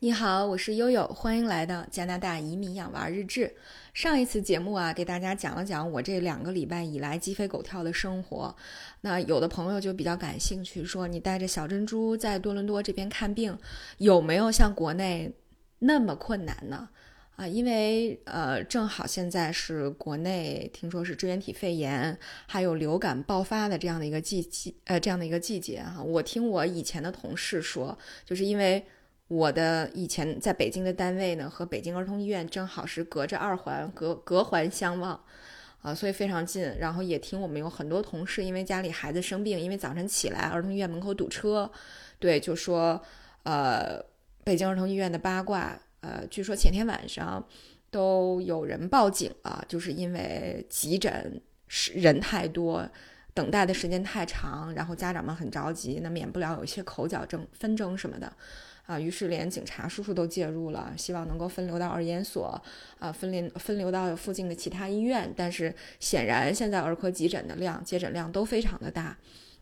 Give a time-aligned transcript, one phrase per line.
[0.00, 3.52] 你好，我是悠悠，欢迎来到加拿大移民养娃日志。
[3.92, 8.54] 上一次节目啊，给大家讲了讲我这两个礼拜以来鸡飞狗跳的生活。
[9.00, 13.58] 那有的朋友就比较感兴趣，说你带着小珍珠在多伦多这边看病，
[13.96, 15.32] 有没有像国内
[15.80, 16.90] 那么困难呢？
[17.34, 26.00] 啊，因为呃，正好现在是国内听说是支原体肺炎还有流感爆发的这样的一个季季呃这样的一个季节哈。
[26.00, 28.86] 我听我以前的同事说，就是因为。
[29.28, 35.22] 我的以前在北京的单位呢，和北京儿童医院正好是隔着二环，隔隔环相望，
[35.82, 36.64] 啊，所以非常近。
[36.78, 41.70] 然后也听我们有很多同事，因为家里孩子生病，因为早晨起来儿童医院门口堵车，
[42.18, 43.00] 对，就说，
[43.42, 44.02] 呃，
[44.44, 47.46] 北京儿童医院的八卦，呃，据说前天晚上
[47.90, 52.88] 都有人报警了，就是因为急诊是人太多，
[53.34, 58.32] 等待的时间太长，然后家长们很着急，那免不了有一些口角争纷争什么的。
[58.88, 62.58] 啊，于是连警察叔叔都介入了，希望能够分流到儿研所，
[62.98, 65.30] 啊，分流分流到附近的其他医院。
[65.36, 69.14] 但是显然现在儿科急诊的量、接诊量都非常的大，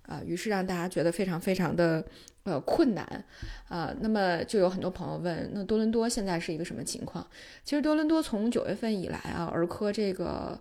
[0.03, 2.07] 啊，于是让大家觉得非常非常的
[2.45, 3.25] 呃困难，
[3.69, 7.27] 啊，那么就有很多朋友问，那多伦多现在是一个什么情况？
[7.65, 10.57] 其实多伦多从九月份以来啊，儿科这个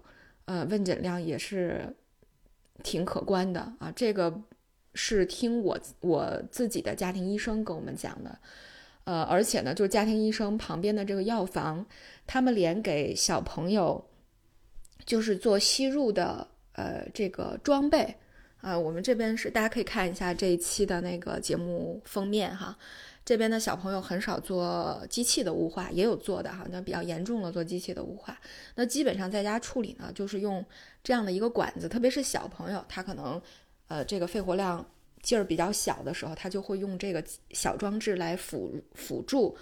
[0.45, 1.95] 呃问诊量也是
[2.81, 4.41] 挺可观的啊，这个。
[4.95, 8.39] 是听我我自己的家庭医生跟我们讲的，
[9.03, 11.85] 呃，而且呢，就是家庭医生旁边的这个药房，
[12.25, 14.03] 他们连给小朋友
[15.05, 18.15] 就是做吸入的呃这个装备。
[18.61, 22.75] 啊，我们这边是大家可以看一下这一期的那个节目封面哈，
[23.23, 28.39] 这边的小朋友很少做机器的雾化，也有做的哈，那比较严重的做机器的雾化，
[28.73, 30.65] 那基本上在家处理呢，就是用
[31.03, 33.39] 这样的一个管子，特别是小朋友，他可能。
[33.87, 34.85] 呃，这个肺活量
[35.21, 39.55] 劲儿比较小的时候，他就会用这个小装置来辅辅助，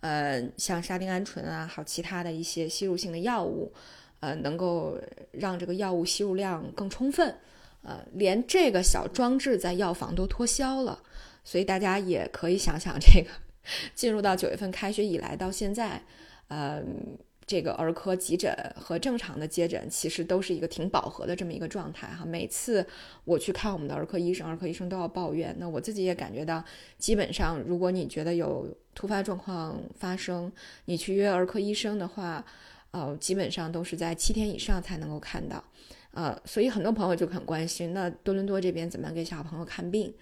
[0.00, 3.72] 呃，像沙丁胺醇啊，还有其他的一些吸入性的药物，
[4.20, 4.98] 呃，能够
[5.32, 7.34] 让这个药物吸入量更充分。
[7.82, 11.00] 呃，连这个小装置在药房都脱销了，
[11.44, 13.30] 所以大家也可以想想，这个
[13.94, 16.02] 进入到九月份开学以来到现在，
[16.48, 17.18] 嗯。
[17.48, 22.22] 这个儿科急诊和正常的接诊其实都是一个挺饱和的这么一个状态哈。
[22.26, 22.86] 每次
[23.24, 25.56] 我去看我们的儿科医生，儿科医生都要抱怨。
[25.58, 26.62] 那我自己也感觉到，
[26.98, 30.52] 基本上如果你觉得有突发状况发生，
[30.84, 32.44] 你去约儿科医生的话，
[32.90, 35.64] 呃，基本上都是在七天以上才能够看到。
[36.12, 40.12] 呃，所以很多朋友就很关心，那多伦多这边怎么样给小朋友看病？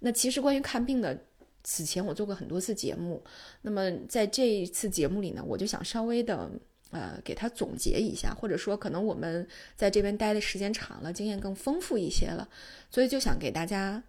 [0.00, 1.18] 那其实关于看病的，
[1.62, 3.24] 此前我做过很多次节目。
[3.62, 6.50] 那么在这一次节目里呢，我就想稍微的。
[6.94, 9.44] 呃，给他总结一下，或者说可能我们
[9.74, 12.48] 在这边待的时间长了，经验更丰富一些了，
[12.88, 14.00] 所以就想给大家，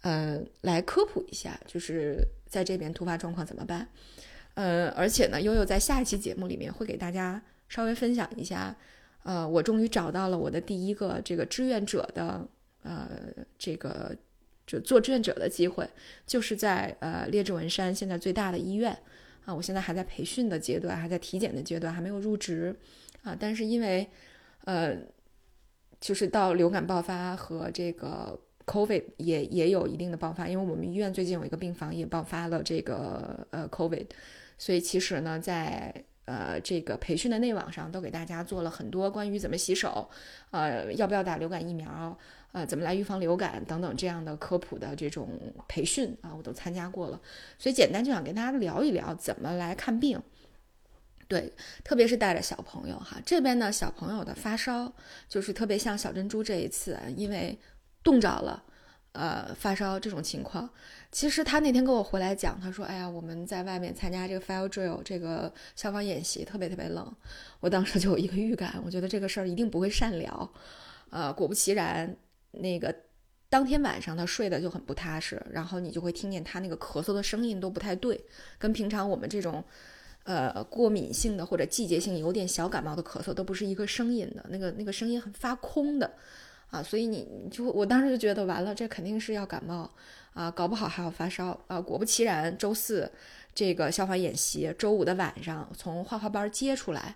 [0.00, 3.86] 呃，来科普一下，就是在这边突发状况怎么办。
[4.54, 8.76] 呃，而且呢，悠悠在下一期节目里面会给大家稍微分享一下，
[9.22, 12.44] 呃，我终于找到了我的第一个这个志愿者的，
[12.82, 13.08] 呃，
[13.56, 14.16] 这个
[14.66, 15.88] 就做志愿者的机会，
[16.26, 18.98] 就是在呃列治文山现在最大的医院。
[19.44, 22.74] 啊，我现在还在培训的阶段，还在体检的阶段，还没有入职，
[23.22, 24.08] 啊，但是因为，
[24.64, 24.96] 呃，
[26.00, 34.06] 就是到流感爆发和这个 COVID 也也有一定的爆发，因为我们医院最近有一个病房也爆发了这个呃 COVID，
[34.58, 35.92] 所以其实呢，在
[36.24, 40.08] 呃这个培训的内网上都给大家做了很多关于怎么洗手，
[40.50, 42.16] 呃，要不要打流感疫苗。
[42.52, 47.18] 呃，怎么来预防流感等等这样的科普的这种培训啊，我都参加过了，
[47.58, 50.20] 所以简单就想跟大家聊一聊怎么来看病。
[51.28, 51.50] 对，
[51.82, 54.92] 特别是带着小朋友哈，这边呢小朋友的发烧
[55.30, 57.58] 就是特别像小珍珠这一次，因为
[58.02, 58.62] 冻着了，
[59.12, 60.68] 呃，发烧这种情况。
[61.10, 67.14] 其实他那天跟我回来讲，他说：“哎呀，我们在外面参加这个 fire drill 这个消防演习，特别特别冷。”
[67.60, 70.50] 我当时就有一个预感，我觉得这个事儿一定不会善了。
[71.10, 72.16] 呃，果不其然。
[72.54, 72.94] 那个
[73.48, 78.22] 当天晚上他睡得就很不踏实，然后你就会听见他那个咳嗽的声音都不太对，
[78.58, 79.64] 跟平常我们这种，
[80.24, 86.12] 呃过敏性的或者季节性有点小感冒的咳嗽都不是一个声音的，那个那个声音很发空的，
[86.72, 89.88] 啊，所以你就我当时就觉得完了，这肯定是要感冒
[90.32, 91.78] 啊，搞不好还要发烧啊。
[91.78, 93.12] 果不其然，周四
[93.54, 97.14] 这个消防演习，周五的晚上从画画班接出来。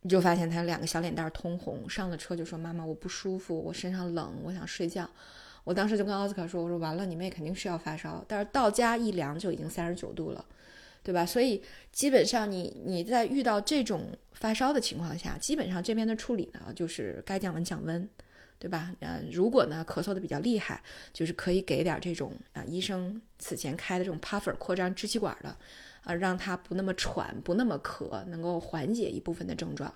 [0.00, 5.06] 你就发现他两个小脸蛋通红，上了车就说：“妈妈，我不舒服，我身上冷，我想睡觉。”
[5.64, 10.42] 我当时就跟奥斯卡说：“我说完了，你妹肯定是要发烧。”但是到家一量就已经三十九度了，
[11.02, 11.24] 对吧？
[11.24, 18.06] 所以基本上你你在遇到这种发烧的情况下，基本上这边的处理呢，就是该降温降温，
[18.58, 18.94] 对吧？
[19.00, 25.56] 呃，如果呢咳嗽的比较厉害，就是可以给点这种啊医生此前开的这种 puffer 扩张支气管的，
[26.04, 29.92] 啊，让他不那么喘，不那么咳，能够缓解一部分的症状。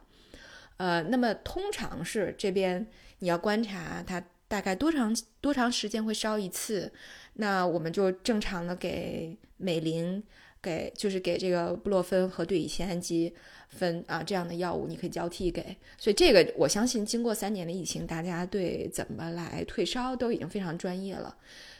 [0.78, 2.86] 呃，那么通常是这边
[3.18, 6.90] 你要观察他大概多长多长时间会烧一次，
[7.34, 10.22] 那我们就正常的给美林。
[10.62, 13.34] 给就是给这个布洛芬和对乙酰氨基
[13.68, 15.76] 酚啊这样的药物，你可以交替给。
[15.98, 21.36] 所以这个我相信，经过三年的疫情，大家对怎么来退烧都已经非常专业了。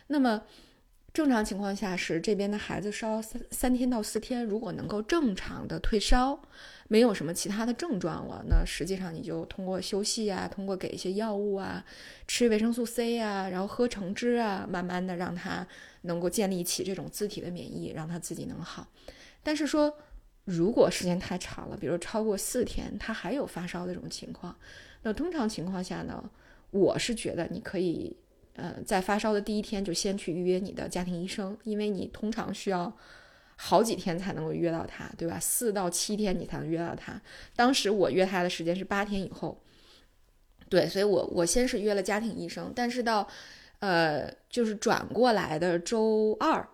[0.08, 0.42] 那么
[1.14, 6.40] 正常情况下是这边的孩子烧三三天到四天，如果能够正常的退烧。
[6.88, 11.82] 没有什么其他的症状了，那实际上你就通过休息啊，通过给一些药物啊，
[12.28, 15.66] 吃维生素 C 啊，然后喝橙汁啊，慢慢的让他
[16.02, 18.86] 能够建立起这种自体的免疫，让他自己能好。
[19.42, 19.92] 但是说，
[20.44, 24.56] 如果时间太长了，比如超过四天，他还有发烧的这种情况，
[25.02, 26.30] 那通常情况下呢，
[26.70, 28.16] 我是觉得你可以，
[28.54, 32.96] 呃，在发烧的第一天就先去预约你的家庭医生，因为你通常需要。
[33.54, 35.38] 好几天才能够约到他，对吧？
[35.38, 37.20] 四到七天你才能约到他。
[37.54, 39.62] 当时我约他的时间是八天以后，
[40.68, 43.28] 对，所以我我先是约了家庭医生，但是到，
[43.82, 46.66] 呃，就是转过来的周二，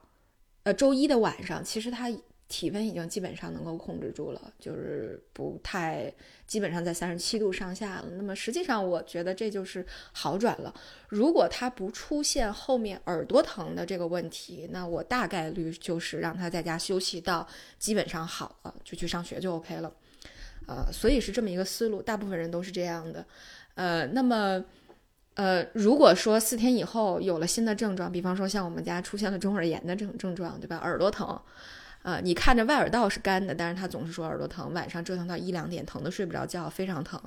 [0.63, 2.09] 呃，周一的晚上，其实他。
[2.51, 6.11] 体温已经基本上能够控制住了，就是不太，
[6.47, 8.07] 基本上在三十七度上下了。
[8.13, 10.73] 那么实际上，我觉得这就是好转了。
[11.11, 17.47] 如果他不出现后面耳朵疼的这个问题，那我大概率就是让他在家休息到
[17.79, 19.93] 基本上好了，就去上学就 OK 了。
[20.67, 23.23] 呃，所以是这么一个思路，大部分人都是这样的。
[23.75, 24.65] 呃，那么，
[25.39, 30.79] 呃，如果说四天以后有了新的症状，比方说像我们家出现了中耳炎的这种症状，对吧？
[30.79, 31.41] 耳朵疼。
[32.03, 37.21] 呃，你看着外耳道是干的，但是他总是说耳朵疼，晚上折腾到一两点，疼的睡不着觉，非常疼，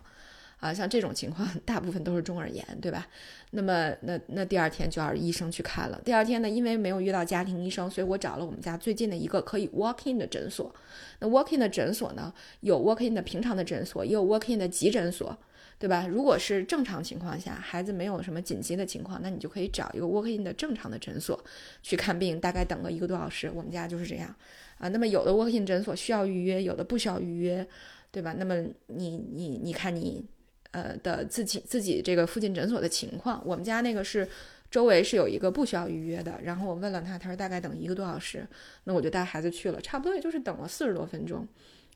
[0.62, 3.08] 啊，像这种情况， 大部分都是中耳炎，对吧？
[3.50, 6.00] 那么，那那第二天就要医生去看了。
[6.06, 10.74] 第二天呢，因为没有遇到家庭医生，所以我找了我们家最近的一个可以 walk in 的诊所。
[11.20, 15.36] 那 walk in 的诊所呢，有 walk in 的平常的诊所，也有 walk in 的急诊所，
[15.80, 16.06] 对吧？
[16.08, 21.44] 如果是正常情况下，孩子没有什么紧急的情况，那你就可以找一个 walk in 的正常的诊所
[21.82, 23.52] 去看病，大概等个一个多小时。
[23.54, 24.34] 我们家就是这样。
[24.78, 27.68] 啊，那么有的 walk-in 诊所需要预约，有的不需要预约，
[28.12, 28.34] 对吧？
[28.40, 28.56] 那么
[28.88, 30.26] 你你你看你，
[30.72, 34.28] 呃的自己自己这个附近诊所的情况，我们家那个是
[34.70, 38.48] 周围是有一个不需要预约的，然后我问了他，他说大概等一个多小时，
[38.86, 41.46] 那我就带孩子去了，差不多也就是等了四十多分钟，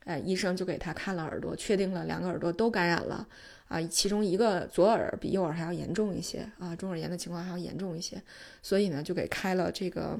[0.04, 3.26] 哎，医生就给他看了耳朵，确定了两个耳朵都感染了，
[3.68, 8.22] 啊，其中一个左耳比右耳还要严重一些，啊，中耳炎的情况还要严重一些，
[8.62, 10.18] 所以呢就给开了这个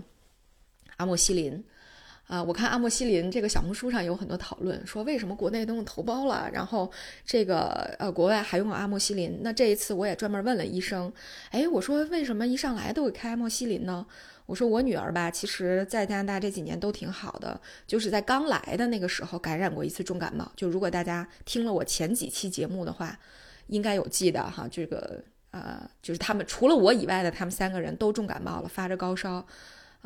[0.97, 1.63] 阿莫西林。
[2.27, 6.91] 啊，我看阿莫西林这个小红书上有很多讨论，说为什么国内都用头孢了，然后
[7.25, 9.39] 这个呃国外还用阿莫西林？
[9.43, 11.13] 那这一次我也专门问了医生，
[11.51, 14.05] 哎，我说为什么一上来都给开阿莫西林呢？
[14.47, 20.51] 我说我女儿吧，其实在加拿大这几年都挺好的，就是在刚来的那个时候感染过一次重感冒。
[20.57, 23.19] 就如果大家听了我前几期节目的话，
[23.69, 29.45] 应该有记得哈，这个呃，就是他们除了我以外的，他们三个人都重感冒了，发着高烧，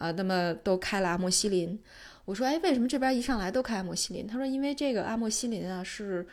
[0.00, 1.78] 啊，那么都开了阿莫西林。
[2.24, 4.26] 我说，哎，为什么这边一上来都开阿莫西林？
[4.26, 6.26] 他说，因为这个阿莫西林啊是，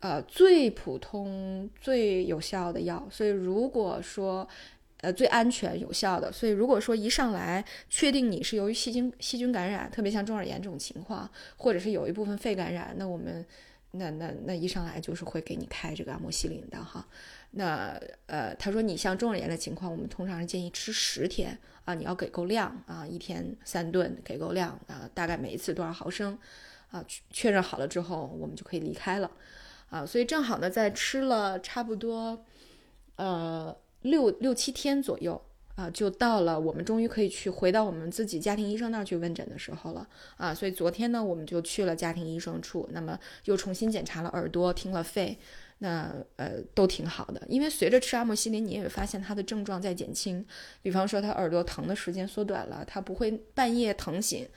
[0.00, 4.46] 呃，最普通、最有效的药，所以如果说，
[5.00, 13.44] 呃，最安全有效的，所以如果说一上来确定你是由于细菌细菌感染，特别像中耳炎这种情况，或者是有一部分肺感染，那我们，
[13.92, 17.06] 那那那一上来就是会给你开这个阿莫西林的哈。
[17.52, 26.38] 那呃，他说你像中耳炎的情况，我们通常是建议吃十天啊，你要给够量啊，一天三顿给够量啊，大概每一次多少毫升
[26.90, 27.02] 啊？
[27.30, 29.30] 确认好了之后，我们就可以离开了
[29.88, 30.04] 啊。
[30.04, 32.44] 所以正好呢，在吃了差不多
[33.16, 35.40] 呃六六七天左右
[35.76, 40.54] 啊，就到了我们终于可以去回到我们自己家庭医生那儿去问诊的时候了啊。
[40.54, 45.38] 所以昨天呢，我们就去了家庭医生处，那么又重新检查了耳朵，听了肺。
[45.78, 50.44] 那呃都挺好的，因为随着吃阿莫西林，你也发现他的症状在减轻。
[50.80, 54.48] 比方说他耳朵疼的时间缩短了，他不会半夜疼醒，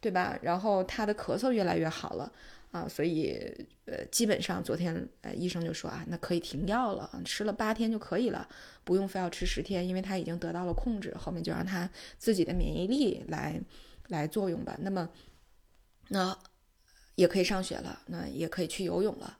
[0.00, 0.38] 对吧？
[0.40, 2.32] 然后他的咳嗽越来越好了
[2.70, 8.48] 啊，所以呃基本上昨天呃医生就说啊，那可以停药了，吃了八天就可以了，
[8.84, 13.60] 不用非要吃十天，因为他已经得到了控制，后面就让他自己的免疫力来
[14.06, 14.76] 来作用吧。
[14.80, 15.08] 那么
[16.08, 16.38] 那
[17.16, 19.36] 也可以上学了，那也可以去游泳了。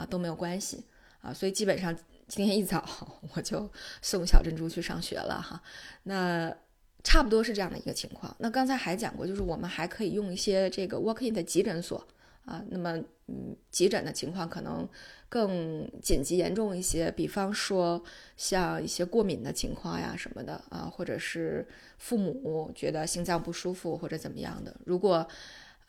[0.00, 0.82] 啊都没有关系
[1.20, 1.94] 啊，所以基本上
[2.26, 2.88] 今天一早
[3.34, 5.60] 我就送小珍珠去上学了哈。
[6.04, 6.54] 那
[7.02, 8.34] 差不多是这样的一个情况。
[8.38, 12.06] 那刚才还讲过，就是我们还可以用一些这个 walk in 的急诊所
[12.44, 12.62] 啊。
[12.68, 14.88] 那么，嗯，急诊的情况可能
[15.28, 18.02] 更紧急严重一些，比方说
[18.36, 21.66] 像一些过敏的情况呀什么的啊，或者是
[21.98, 24.74] 父母觉得心脏不舒服或者怎么样的。
[24.84, 25.26] 如果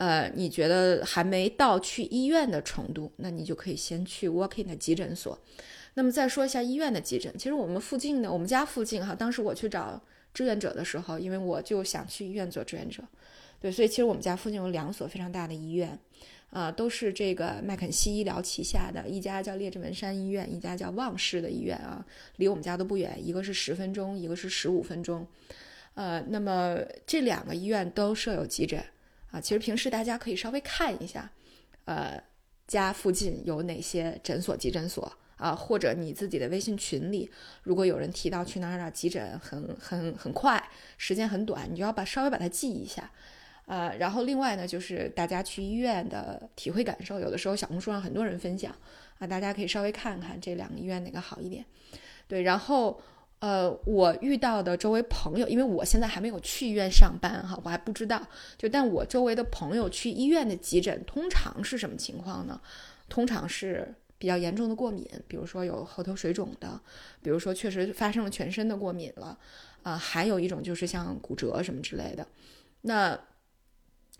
[0.01, 5.39] 呃你觉得还没到去医院的程度，那你就可以先去 walk in 的急诊所。
[5.93, 10.01] 那么再说一下医院的急诊，其实我们附近的，我们家附近哈，当时我去找
[10.33, 13.03] 志愿者的时候，因为我就想去医院做志愿者，
[13.59, 15.99] 对，所以其实我们家附近有两所非常大的医院，
[16.49, 22.03] 啊，都是这个麦肯锡医疗旗下的，一家叫列治文山医院，一家叫旺市的医院啊，
[22.37, 25.27] 离我们家都不远，一个是十分钟，一个是十五分钟，
[25.93, 28.83] 呃，那么这两个医院都设有急诊。
[29.31, 31.31] 啊，其实平时大家可以稍微看一下，
[31.85, 32.21] 呃，
[32.67, 35.11] 家附近有哪些诊所、急诊所。
[35.37, 37.27] 啊，或者你自己的微信群里，
[37.63, 40.63] 如果有人提到去哪儿哪儿急诊，很很很快，
[40.99, 43.09] 时间很短，你就要把稍微把它记一下，
[43.65, 48.71] 呃，然后另外呢，就是大家去医院的体会感受，有的时候小红书上很多人分享
[49.17, 51.65] 啊，大家可以稍微看看这两个医院哪个好一点。
[52.27, 53.01] 对，然后
[53.41, 58.25] 呃，我遇到的周围朋友，因为我现在还没有去医院上班哈，我还不知道，
[58.57, 62.61] 就但我周围的朋友去医院的急诊通常是什么情况呢？
[63.09, 63.93] 通常是。
[64.21, 66.79] 比较严重的过敏，比如说有喉头水肿的，
[67.23, 69.35] 比如说确实发生了全身的过敏了，
[69.81, 72.27] 啊，还有一种就是像骨折什么之类的。
[72.81, 73.19] 那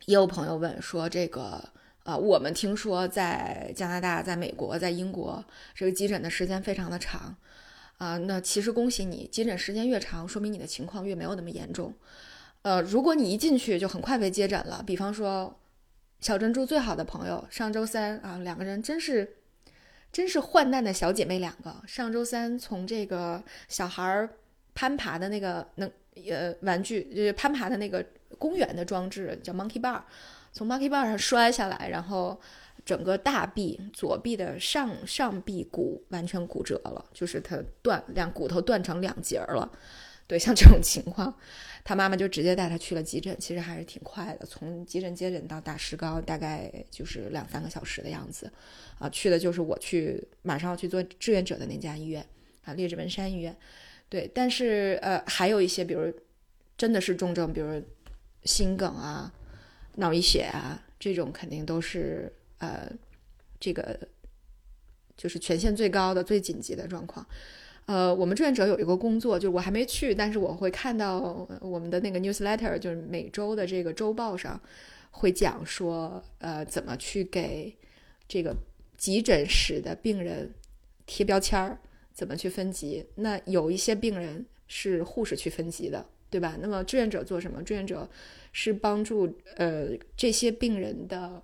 [0.08, 1.64] 也有朋友问说，这个
[2.02, 7.36] 啊，我们听说在加拿大、在美国、在英国，这个急诊的时间非常的长，
[8.02, 11.94] 啊，那其实恭喜你，急诊时间越长，说明你的情况越没有那么严重。
[12.64, 15.60] 呃，如果你一进去就很快被接诊了，比方说
[16.20, 19.38] 小珍珠最好的朋友，上周三啊，两个人真是。
[20.14, 21.74] 真是患难的小姐妹两个。
[21.88, 24.30] 上周三从这个小孩儿
[24.74, 25.90] 攀爬的那个能
[26.28, 28.06] 呃玩具，就是攀爬的那个
[28.38, 30.02] 公园的装置叫 Monkey Bar，
[30.52, 32.38] 从 Monkey Bar 上摔下来，然后
[32.86, 39.72] 整个大臂左臂的上上臂骨完全骨折了，就是它断两骨头断成两截了。
[40.28, 41.34] 对，像这种情况。
[41.84, 48.52] 他妈妈就直接带他去了急诊，其实还是挺快的，从急诊接诊到打石膏大概就是两三个小时的样子，
[49.00, 52.24] 啊，去的就是我去马上要去做志愿者的那家医院
[52.64, 53.58] 啊，列治文山医院，
[54.10, 56.14] 对，但是呃还有一些，比如
[56.78, 57.82] 真的是重症，比如
[58.44, 59.34] 心梗啊、
[59.96, 62.90] 脑溢血啊这种，肯定都是呃
[63.60, 64.00] 这个
[65.18, 67.26] 就是权限最高的、最紧急的状况。
[67.88, 74.60] 呃，我们志愿者有一个工作，就是我还没去，但是我会看到我们的那个 newsletter，就是每周的这个周报上
[75.10, 77.76] 会讲说，呃，怎么去给
[78.28, 78.56] 这个
[78.98, 80.54] 急诊室的病人
[81.06, 81.80] 贴标签儿，
[82.14, 83.06] 怎么去分级。
[83.16, 86.56] 那有一些病人是护士去分级的，对吧？
[86.62, 87.62] 那么志愿者做什么？
[87.64, 88.08] 志愿者
[88.54, 91.42] 是帮助呃这些病人的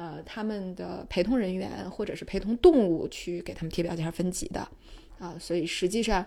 [0.00, 4.66] 呃他们的陪同人员或者是陪同动物去给他们贴标签分级的。
[5.18, 6.24] 啊，所以实际上，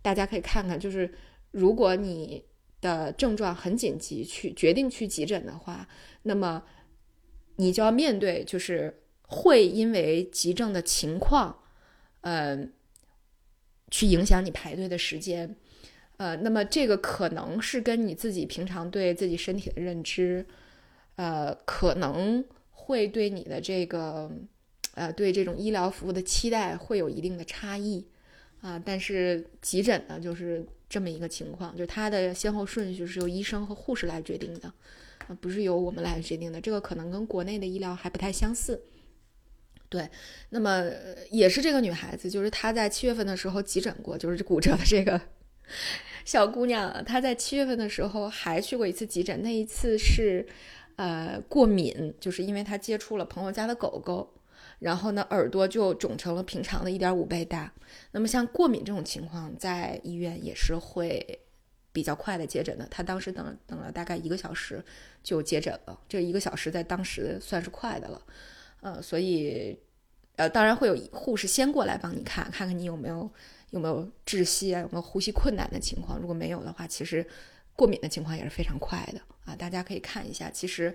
[0.00, 1.12] 大家可以看看，就是
[1.50, 2.44] 如果你
[2.80, 5.88] 的症状很紧急，去决定去急诊的话，
[6.22, 6.62] 那么
[7.56, 11.58] 你就要面对，就是会因为急症的情况，
[12.20, 12.56] 呃，
[13.90, 15.56] 去影响你排队的时间，
[16.18, 20.46] 呃，那么这个可能是跟你自己平常对自己身体的认知，
[21.16, 22.44] 呃，可能
[22.86, 24.30] 会对你的这个，
[24.94, 28.06] 呃，对这种医疗服务的期待会有一定的差异。
[28.62, 34.72] 啊，但是急诊呢，就是这么一个情况，就是它的先后顺序是由医生和护士来决定的，
[35.28, 36.60] 啊，不是由我们来决定的。
[36.60, 38.82] 这个可能跟国内的医疗还不太相似。
[39.88, 40.08] 对，
[40.48, 40.90] 那么
[41.30, 45.20] 也是这个女孩子，就是她在七月份的时候急诊过，就是骨折的这个
[46.24, 50.44] 小姑娘，她在七月份的时候还去过一次急诊，那一次是
[50.96, 54.32] 呃过敏，就是因为他接触了朋友家的狗狗。
[54.78, 57.72] 然后呢，耳朵就肿成了平常的一点五倍大。
[58.10, 61.40] 那么像过敏这种情况，在医院也是会
[61.92, 62.86] 比较快的接诊的。
[62.90, 64.84] 他当时等等了大概一个小时
[65.22, 68.22] 就接诊了，这一个小时在当时算是快的了。
[68.82, 69.78] 呃，所以
[70.36, 73.30] 呃，当然会有护士先过来帮你看看看你有没有
[73.70, 76.18] 有没有窒息啊，有没有呼吸困难的情况。
[76.18, 77.26] 如果没有的话，其实
[77.76, 79.54] 过敏的情况也是非常快的啊。
[79.54, 80.92] 大家可以看一下，其实。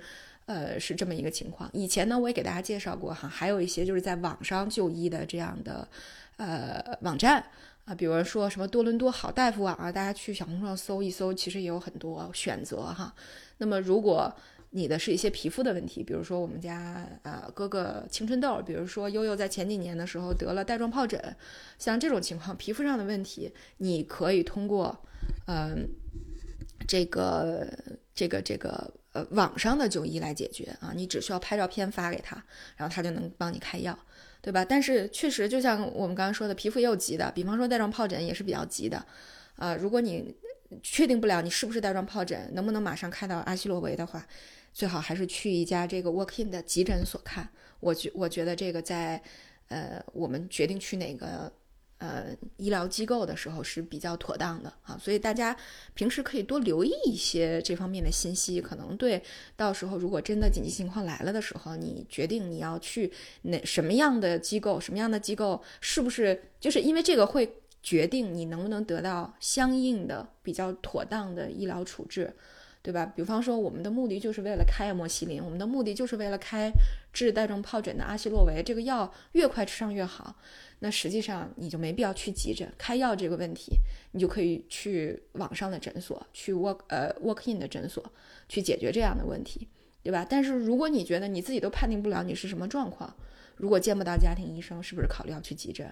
[0.48, 1.70] 呃，是这么一个情况。
[1.72, 5.88] 以前呢，我也给大家介绍过哈，还有一些就是在网上就医的这样的
[6.36, 7.42] 呃网站
[7.86, 13.14] 啊，比如说什么多伦多好大夫网啊，大家去小红书上搜一搜，其实也有很多选择哈。
[13.60, 14.34] 那么如果
[14.72, 21.34] 你的是一些皮肤的问题，比如说我们家呃哥哥青春痘，比如说悠悠在前几年的时候得了带状疱疹，
[21.78, 25.06] 像这种情况，皮肤上的问题，你可以通过
[25.46, 25.88] 嗯
[26.88, 27.68] 这个
[28.14, 28.94] 这个这个。
[29.14, 32.42] 呃网上的就医来解决啊，你只需要拍照片发给他，
[32.78, 34.00] 然后他就能帮你开药，
[34.42, 34.64] 对吧？
[34.64, 39.06] 但是确实就像我们刚刚说的，皮肤也有急的，比方说带状疱疹也是比较急的，
[39.58, 40.34] 啊，如果你
[40.82, 44.26] 确定不了你是不是带状疱疹，能不能马上开到阿昔洛韦的话，
[44.72, 47.50] 最好还是去一家这个 walk in 的急诊所看。
[47.82, 49.22] 我觉我觉得这个在
[49.68, 51.52] 呃我们决定去哪个
[52.62, 54.98] 医疗机构的时候是比较妥当的啊。
[54.98, 55.56] 所以大家
[55.94, 59.22] 平时可以多留意一些这方面的信息，可能对
[59.56, 67.58] 到时候如果真的紧急情况来了的时候，你决定你要去哪什么样的机构，什么样的机构是不是就是因为这个会。
[67.84, 72.32] 决定你能不能得到相应的比较妥当的医疗处置，
[72.82, 73.06] 对吧？
[73.16, 76.72] 比方说，我们的目的就是为了开莫西林，我们的目的就是为了开
[77.14, 80.36] 治带状疱疹的阿昔洛韦，这个药越快吃上越好。
[80.80, 83.74] 那实际上你就没必要去急诊开药这个问题，
[84.14, 88.04] 你就可以去网上的诊所，去 walk 呃 walk in 的诊所
[88.50, 89.68] 去解决这样的问题，
[90.02, 90.26] 对吧？
[90.28, 93.16] 但是如果你觉得你自己都判定不了你是什么状况，
[93.58, 95.88] 如果见不到家庭医生，是不是考虑要去急诊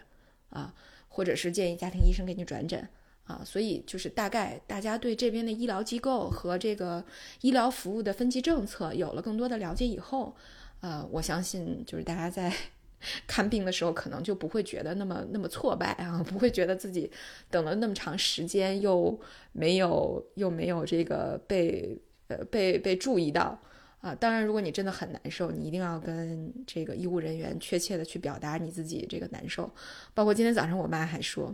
[0.50, 0.74] 啊？
[1.08, 2.88] 或者是建议家庭医生给你转诊
[3.30, 7.04] 啊，所以就是大概大家对这边的医疗机构和这个
[7.42, 10.36] 医疗服务的分级政策有了更多的了解以后，
[10.80, 12.52] 呃，我相信就是大家在
[13.28, 17.10] 看病的时候可能就不会觉得那么那么挫败啊，不会觉得自己
[17.52, 19.18] 等了那么长时间又
[19.52, 21.96] 没有又没有这个被
[22.30, 23.62] 呃被被注意到。
[24.02, 29.70] 啊，当然，如果你真的很难受，你一定要跟这个医务人员确切的去表达你自己这个难受。
[30.14, 31.54] 包括今天早上我妈还说，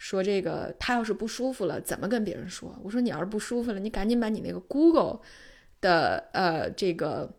[0.00, 2.74] 说这个他要是不舒服了，怎么跟别人说？
[2.82, 5.20] 我说你要是不舒服了，你赶紧把你那个 Google
[5.82, 7.30] 的呃这个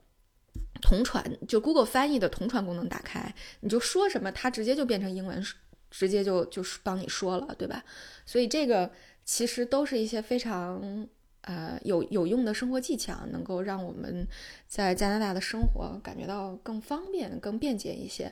[0.79, 5.43] 同传，就 Google 翻译的同传功能打开，你就说什么，它直接就变成英文，
[5.89, 7.83] 直接就就是帮你说了，对吧？
[8.27, 8.91] 所以这个
[9.25, 11.07] 其实都是一些非常。
[11.43, 14.27] 呃，有有用的生活技巧，能够让我们
[14.67, 18.31] 在加拿大的生活感觉到更方便、更便捷一些。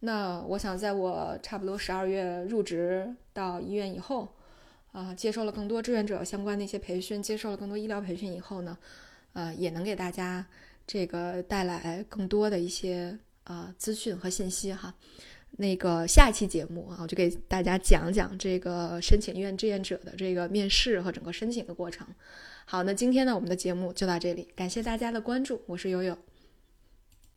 [0.00, 4.28] 那我想，在我差不多十二月入职到医院以后，
[4.92, 8.78] 啊，接受了更多志愿者相关的一些培训，接受了更多医疗培训以后呢，
[9.32, 10.46] 呃，也能给大家
[10.86, 14.94] 这个带来更多的一些啊资讯和信息哈。
[15.52, 22.06] 那个下一期节目啊，我就给大家讲讲这个申请医院志愿者的这个面试和整个申请的过程。
[22.66, 26.16] 好，那今天呢，我们的节目就到这里，感谢大家的关注，我是悠悠。